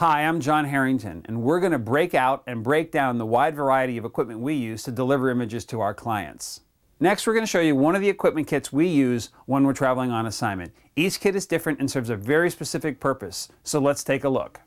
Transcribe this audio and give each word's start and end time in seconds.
Hi, 0.00 0.26
I'm 0.26 0.40
John 0.40 0.66
Harrington, 0.66 1.24
and 1.24 1.40
we're 1.40 1.58
going 1.58 1.72
to 1.72 1.78
break 1.78 2.14
out 2.14 2.42
and 2.46 2.62
break 2.62 2.92
down 2.92 3.16
the 3.16 3.24
wide 3.24 3.56
variety 3.56 3.96
of 3.96 4.04
equipment 4.04 4.40
we 4.40 4.52
use 4.52 4.82
to 4.82 4.90
deliver 4.90 5.30
images 5.30 5.64
to 5.64 5.80
our 5.80 5.94
clients. 5.94 6.60
Next, 7.00 7.26
we're 7.26 7.32
going 7.32 7.46
to 7.46 7.50
show 7.50 7.60
you 7.60 7.74
one 7.74 7.94
of 7.94 8.02
the 8.02 8.10
equipment 8.10 8.46
kits 8.46 8.70
we 8.70 8.88
use 8.88 9.30
when 9.46 9.64
we're 9.64 9.72
traveling 9.72 10.10
on 10.10 10.26
assignment. 10.26 10.74
Each 10.96 11.18
kit 11.18 11.34
is 11.34 11.46
different 11.46 11.80
and 11.80 11.90
serves 11.90 12.10
a 12.10 12.14
very 12.14 12.50
specific 12.50 13.00
purpose, 13.00 13.48
so 13.64 13.78
let's 13.80 14.04
take 14.04 14.22
a 14.22 14.28
look. 14.28 14.60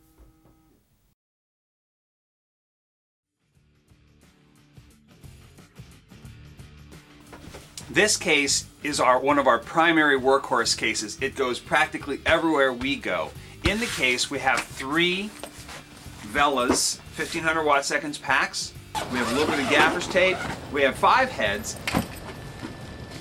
This 7.91 8.17
case 8.17 8.65
is 8.81 8.99
our 8.99 9.19
one 9.19 9.37
of 9.37 9.45
our 9.45 9.59
primary 9.59 10.19
workhorse 10.19 10.75
cases. 10.75 11.19
It 11.21 11.35
goes 11.35 11.59
practically 11.59 12.19
everywhere 12.25 12.73
we 12.73 12.95
go. 12.95 13.29
In 13.65 13.79
the 13.79 13.85
case, 13.85 14.31
we 14.31 14.39
have 14.39 14.59
three 14.61 15.29
Velas 16.31 16.99
1500 17.17 17.63
watt 17.63 17.85
seconds 17.85 18.17
packs. 18.17 18.73
We 19.11 19.17
have 19.17 19.31
a 19.31 19.35
little 19.35 19.53
bit 19.53 19.63
of 19.63 19.69
gaffer's 19.69 20.07
tape. 20.07 20.37
We 20.71 20.81
have 20.81 20.95
five 20.95 21.29
heads. 21.29 21.75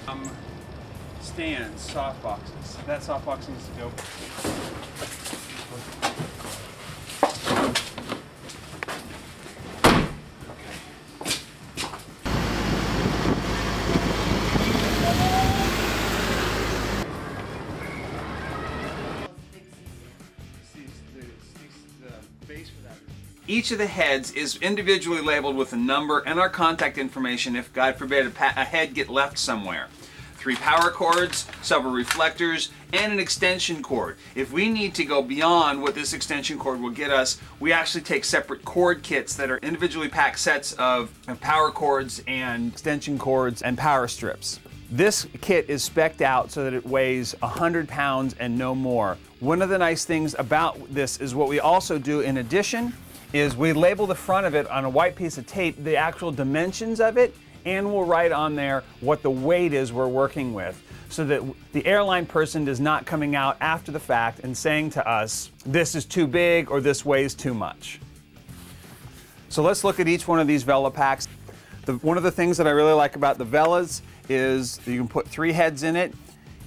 Um, 0.07 0.31
stands, 1.21 1.83
soft 1.83 2.23
boxes. 2.23 2.77
That 2.87 3.03
soft 3.03 3.27
box 3.27 3.49
needs 3.49 3.67
to 3.67 3.73
go. 3.75 3.93
Each 23.51 23.71
of 23.71 23.79
the 23.79 23.87
heads 23.87 24.31
is 24.33 24.57
individually 24.57 25.23
labeled 25.23 25.57
with 25.57 25.73
a 25.73 25.77
number 25.77 26.19
and 26.19 26.39
our 26.39 26.51
contact 26.51 26.99
information 26.99 27.57
if, 27.57 27.73
God 27.73 27.97
forbid, 27.97 28.27
a, 28.27 28.29
a, 28.29 28.65
head 28.65 28.93
get 28.93 29.09
left 29.09 29.39
somewhere. 29.39 29.89
Three 30.35 30.57
power 30.57 30.91
cords, 30.91 31.47
several 31.63 31.95
reflectors, 31.95 32.71
and 32.93 33.11
an 33.11 33.19
extension 33.19 33.83
cord. 33.83 34.19
If 34.35 34.53
we 34.53 34.69
need 34.69 34.95
to 34.97 35.05
go 35.07 35.23
beyond 35.23 35.81
what 35.81 35.95
this 35.95 36.13
extension 36.13 36.59
cord 36.59 36.79
will 36.79 36.91
get 36.91 37.11
us, 37.11 37.41
we 37.59 37.73
actually 37.73 38.03
take 38.03 38.27
separate 38.27 38.67
cord 38.67 39.03
kits 39.03 39.35
that 39.37 39.51
are 39.51 39.57
individually 39.59 40.11
packed 40.11 40.41
sets 40.41 40.75
of, 40.75 41.11
power 41.41 41.71
cords 41.71 42.23
and 42.29 42.73
extension 42.73 43.19
cords 43.19 43.63
and 43.63 43.79
power 43.79 44.09
strips. 44.09 44.61
This 44.91 45.27
kit 45.41 45.71
is 45.71 45.89
specced 45.89 46.21
out 46.21 46.51
so 46.51 46.65
that 46.65 46.75
it 46.75 46.87
weighs 46.87 47.35
100 47.41 47.89
pounds 47.89 48.35
and 48.39 48.59
no 48.59 48.75
more. 48.75 49.17
One 49.41 49.63
of 49.63 49.71
the 49.71 49.79
nice 49.79 50.05
things 50.05 50.35
about 50.39 50.79
this 50.93 51.19
is 51.19 51.35
what 51.35 51.49
we 51.49 51.61
also 51.61 51.99
do 51.99 52.21
in 52.21 52.37
addition 52.37 52.93
is 53.33 53.57
we 53.57 53.73
label 53.73 54.07
the 54.07 54.15
front 54.15 54.47
of 54.47 54.55
it 54.55 54.67
on 54.69 54.85
a 54.85 54.89
white 54.89 55.15
piece 55.15 55.39
of 55.39 55.47
tape, 55.47 55.83
the 55.83 55.97
actual 55.97 56.33
dimensions 56.33 57.01
of 57.01 57.19
it, 57.19 57.35
and 57.65 57.87
we'll 57.93 58.05
write 58.05 58.33
on 58.33 58.55
there 58.55 58.83
what 59.01 59.23
the 59.23 59.31
weight 59.31 59.73
is 59.73 59.93
we're 59.93 60.09
working 60.09 60.55
with 60.55 60.83
so 61.11 61.25
that 61.25 61.43
the 61.73 61.85
airline 61.87 62.27
person 62.27 62.69
is 62.69 62.81
not 62.81 63.07
coming 63.07 63.35
out 63.35 63.57
after 63.61 63.91
the 63.91 64.01
fact 64.01 64.41
and 64.41 64.57
saying 64.57 64.91
to 64.91 65.07
us, 65.09 65.51
this 65.65 65.95
is 65.95 66.05
too 66.05 66.27
big 66.27 66.71
or 66.71 66.81
this 66.81 67.05
weighs 67.05 67.35
too 67.35 67.55
much. 67.55 68.01
So 69.49 69.63
let's 69.63 69.85
look 69.85 70.01
at 70.01 70.09
each 70.09 70.29
one 70.29 70.39
of 70.39 70.47
these 70.47 70.63
Vela 70.63 70.91
packs. 70.91 71.27
The, 71.87 71.95
one 71.95 72.19
of 72.19 72.23
the 72.23 72.31
things 72.31 72.59
that 72.59 72.67
I 72.67 72.71
really 72.71 72.93
like 72.93 73.17
about 73.17 73.39
the 73.39 73.47
Velas 73.47 74.03
is 74.29 74.79
you 74.87 74.99
can 74.99 75.09
put 75.09 75.27
three 75.27 75.53
heads 75.53 75.83
in 75.83 75.97
it. 75.97 76.15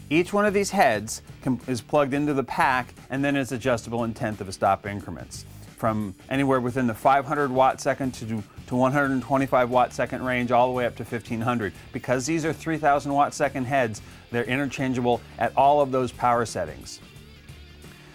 Each 0.10 0.34
one 0.34 0.46
of 0.46 0.54
these 0.54 0.72
heads 0.72 1.22
can, 1.44 1.60
is 1.68 1.80
plugged 1.80 2.14
into 2.14 2.34
the 2.34 2.44
pack 2.44 2.94
and 3.12 3.24
then 3.24 3.36
it's 3.36 3.52
adjustable 3.52 4.04
in 4.04 4.14
tenth 4.14 4.42
of 4.42 4.50
a 4.50 4.52
stop 4.52 4.88
increments 4.88 5.46
from 5.82 6.14
anywhere 6.30 6.62
within 6.62 6.86
the 6.86 6.94
500 6.94 7.52
watt 7.52 7.82
second 7.82 8.14
to, 8.14 8.44
to 8.68 8.76
125 8.76 9.72
watt 9.72 9.92
second 9.92 10.24
range 10.24 10.52
all 10.52 10.68
the 10.68 10.74
way 10.74 10.86
up 10.86 10.96
to 10.96 11.04
1500. 11.04 11.74
Because 11.92 12.28
these 12.28 12.46
are 12.46 12.54
3000 12.54 13.12
watt 13.12 13.34
second 13.34 13.66
heads, 13.66 14.00
they're 14.30 14.44
interchangeable 14.44 15.22
at 15.40 15.52
all 15.58 15.82
of 15.82 15.92
those 15.92 16.12
power 16.12 16.46
settings. 16.46 17.00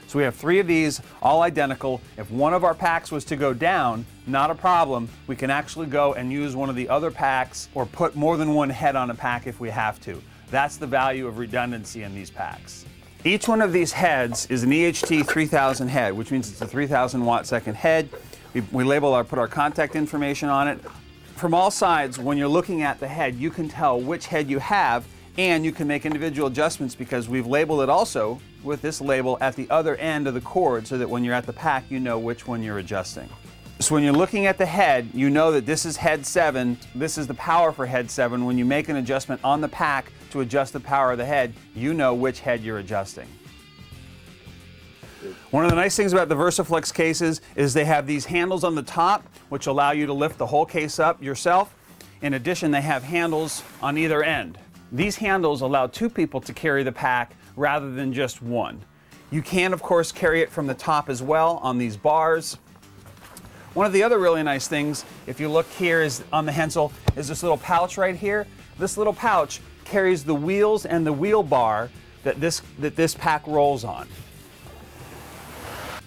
So 0.06 0.16
we 0.16 0.22
have 0.22 0.36
three 0.36 0.60
of 0.60 0.68
these, 0.68 1.02
all 1.20 1.42
identical. 1.42 2.00
If 2.16 2.30
one 2.30 2.54
of 2.54 2.62
our 2.62 2.72
packs 2.72 3.10
was 3.10 3.24
to 3.24 3.34
go 3.34 3.52
down, 3.52 4.06
not 4.28 4.52
a 4.52 4.54
problem. 4.54 5.08
We 5.26 5.34
can 5.34 5.50
actually 5.50 5.88
go 5.88 6.14
and 6.14 6.30
use 6.30 6.54
one 6.54 6.70
of 6.70 6.76
the 6.76 6.88
other 6.88 7.10
packs 7.10 7.68
or 7.74 7.84
put 7.84 8.14
more 8.14 8.36
than 8.36 8.54
one 8.54 8.70
head 8.70 8.94
on 8.94 9.10
a 9.10 9.14
pack 9.16 9.48
if 9.48 9.58
we 9.58 9.70
have 9.70 10.00
to. 10.02 10.22
That's 10.52 10.76
the 10.76 10.86
value 10.86 11.26
of 11.26 11.38
redundancy 11.38 12.04
in 12.04 12.14
these 12.14 12.30
packs. 12.30 12.86
Each 13.26 13.48
one 13.48 13.60
of 13.60 13.72
these 13.72 13.90
heads 13.90 14.46
is 14.50 14.62
an 14.62 14.70
EHT 14.70 15.26
3000 15.26 15.88
head, 15.88 16.12
which 16.12 16.30
means 16.30 16.48
it's 16.48 16.60
a 16.60 16.66
3000 16.68 17.24
watt 17.24 17.44
second 17.44 17.74
head. 17.74 18.08
We, 18.54 18.60
we 18.70 18.84
label 18.84 19.12
our, 19.14 19.24
put 19.24 19.40
our 19.40 19.48
contact 19.48 19.96
information 19.96 20.48
on 20.48 20.68
it. 20.68 20.78
From 21.34 21.52
all 21.52 21.72
sides, 21.72 22.20
when 22.20 22.38
you're 22.38 22.46
looking 22.46 22.82
at 22.82 23.00
the 23.00 23.08
head, 23.08 23.34
you 23.34 23.50
can 23.50 23.68
tell 23.68 24.00
which 24.00 24.26
head 24.26 24.48
you 24.48 24.60
have 24.60 25.04
and 25.38 25.64
you 25.64 25.72
can 25.72 25.88
make 25.88 26.06
individual 26.06 26.46
adjustments 26.46 26.94
because 26.94 27.28
we've 27.28 27.48
labeled 27.48 27.80
it 27.80 27.88
also 27.88 28.40
with 28.62 28.80
this 28.80 29.00
label 29.00 29.38
at 29.40 29.56
the 29.56 29.68
other 29.70 29.96
end 29.96 30.28
of 30.28 30.34
the 30.34 30.40
cord 30.40 30.86
so 30.86 30.96
that 30.96 31.10
when 31.10 31.24
you're 31.24 31.34
at 31.34 31.46
the 31.46 31.52
pack, 31.52 31.90
you 31.90 31.98
know 31.98 32.20
which 32.20 32.46
one 32.46 32.62
you're 32.62 32.78
adjusting. 32.78 33.28
So 33.78 33.94
when 33.94 34.02
you're 34.02 34.14
looking 34.14 34.46
at 34.46 34.56
the 34.56 34.64
head, 34.64 35.10
you 35.12 35.28
know 35.28 35.52
that 35.52 35.66
this 35.66 35.84
is 35.84 35.98
head 35.98 36.24
7, 36.24 36.78
this 36.94 37.18
is 37.18 37.26
the 37.26 37.34
power 37.34 37.72
for 37.72 37.84
head 37.84 38.10
7. 38.10 38.42
When 38.46 38.56
you 38.56 38.64
make 38.64 38.88
an 38.88 38.96
adjustment 38.96 39.38
on 39.44 39.60
the 39.60 39.68
pack 39.68 40.10
to 40.30 40.40
adjust 40.40 40.72
the 40.72 40.80
power 40.80 41.12
of 41.12 41.18
the 41.18 41.26
head, 41.26 41.52
you 41.74 41.92
know 41.92 42.14
which 42.14 42.40
head 42.40 42.62
you're 42.62 42.78
adjusting. 42.78 43.28
One 45.50 45.64
of 45.64 45.70
the 45.70 45.76
nice 45.76 45.94
things 45.94 46.14
about 46.14 46.30
the 46.30 46.34
VersaFlex 46.34 46.92
cases 46.94 47.42
is 47.54 47.74
they 47.74 47.84
have 47.84 48.06
these 48.06 48.24
handles 48.24 48.64
on 48.64 48.74
the 48.74 48.82
top 48.82 49.28
which 49.50 49.66
allow 49.66 49.90
you 49.90 50.06
to 50.06 50.12
lift 50.12 50.38
the 50.38 50.46
whole 50.46 50.66
case 50.66 50.98
up 50.98 51.22
yourself. 51.22 51.74
In 52.22 52.34
addition, 52.34 52.70
they 52.70 52.80
have 52.80 53.02
handles 53.02 53.62
on 53.82 53.98
either 53.98 54.22
end. 54.22 54.58
These 54.90 55.16
handles 55.16 55.60
allow 55.60 55.86
two 55.86 56.08
people 56.08 56.40
to 56.40 56.54
carry 56.54 56.82
the 56.82 56.92
pack 56.92 57.36
rather 57.56 57.92
than 57.92 58.14
just 58.14 58.40
one. 58.40 58.82
You 59.30 59.42
can, 59.42 59.74
of 59.74 59.82
course, 59.82 60.12
carry 60.12 60.40
it 60.40 60.50
from 60.50 60.66
the 60.66 60.74
top 60.74 61.10
as 61.10 61.22
well 61.22 61.58
on 61.62 61.76
these 61.76 61.96
bars. 61.96 62.56
One 63.76 63.84
of 63.84 63.92
the 63.92 64.04
other 64.04 64.18
really 64.18 64.42
nice 64.42 64.66
things, 64.66 65.04
if 65.26 65.38
you 65.38 65.50
look 65.50 65.68
here 65.72 66.00
is 66.00 66.24
on 66.32 66.46
the 66.46 66.52
Hensel, 66.52 66.94
is 67.14 67.28
this 67.28 67.42
little 67.42 67.58
pouch 67.58 67.98
right 67.98 68.16
here. 68.16 68.46
This 68.78 68.96
little 68.96 69.12
pouch 69.12 69.60
carries 69.84 70.24
the 70.24 70.34
wheels 70.34 70.86
and 70.86 71.06
the 71.06 71.12
wheel 71.12 71.42
bar 71.42 71.90
that 72.22 72.40
this, 72.40 72.62
that 72.78 72.96
this 72.96 73.14
pack 73.14 73.46
rolls 73.46 73.84
on. 73.84 74.08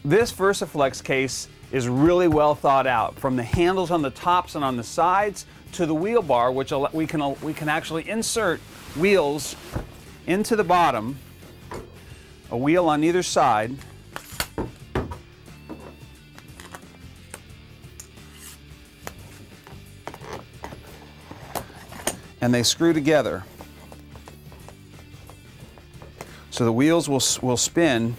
This 0.04 0.32
VersaFlex 0.32 1.04
case 1.04 1.48
is 1.72 1.88
really 1.88 2.28
well 2.28 2.56
thought 2.56 2.88
out, 2.88 3.20
from 3.20 3.36
the 3.36 3.44
handles 3.44 3.92
on 3.92 4.02
the 4.02 4.10
tops 4.10 4.56
and 4.56 4.66
on 4.66 4.76
the 4.76 4.84
sides 4.84 5.46
to 5.74 5.86
the 5.86 5.94
wheel 5.94 6.24
bar, 6.24 6.52
which 6.52 6.74
we 6.92 7.06
can, 7.06 7.40
we 7.42 7.54
can 7.54 7.70
actually 7.70 8.10
insert 8.10 8.60
wheels 8.98 9.56
into 10.26 10.56
the 10.56 10.64
bottom, 10.64 11.20
a 12.50 12.58
wheel 12.58 12.90
on 12.90 13.04
either 13.04 13.22
side, 13.22 13.76
and 22.42 22.54
they 22.54 22.64
screw 22.64 22.94
together. 22.94 23.44
So 26.52 26.66
the 26.66 26.72
wheels 26.72 27.08
will, 27.08 27.22
will 27.42 27.58
spin 27.58 28.16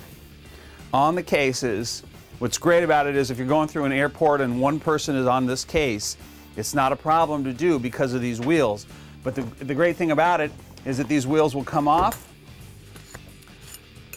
on 0.93 1.15
the 1.15 1.23
cases. 1.23 2.03
What's 2.39 2.59
great 2.59 2.83
about 2.83 3.07
it 3.07 3.17
is 3.17 3.31
if 3.31 3.39
you're 3.39 3.47
going 3.47 3.69
through 3.69 3.85
an 3.85 3.93
airport 3.93 4.41
and 4.41 4.61
one 4.61 4.81
person 4.81 5.15
is 5.17 5.27
on 5.27 5.47
this 5.47 5.65
case, 5.65 6.17
it's 6.57 6.75
not 6.75 6.93
a 6.93 6.97
problem 6.97 7.45
to 7.45 7.53
do 7.53 7.79
because 7.79 8.15
of 8.15 8.21
these 8.21 8.41
wheels. 8.41 8.87
But 9.23 9.35
the, 9.35 9.43
the 9.65 9.75
great 9.75 9.97
thing 9.97 10.11
about 10.11 10.41
it 10.41 10.51
is 10.85 10.97
that 10.99 11.09
these 11.09 11.27
wheels 11.27 11.55
will 11.55 11.65
come 11.65 11.87
off, 11.87 12.33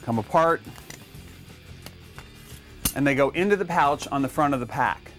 come 0.03 0.19
apart, 0.19 0.61
and 2.95 3.05
they 3.05 3.15
go 3.15 3.29
into 3.31 3.55
the 3.55 3.65
pouch 3.65 4.07
on 4.07 4.21
the 4.21 4.29
front 4.29 4.53
of 4.53 4.59
the 4.59 4.65
pack. 4.65 5.11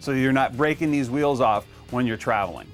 So 0.00 0.12
you're 0.12 0.32
not 0.32 0.56
breaking 0.56 0.90
these 0.90 1.10
wheels 1.10 1.40
off 1.40 1.66
when 1.90 2.06
you're 2.06 2.16
traveling. 2.16 2.66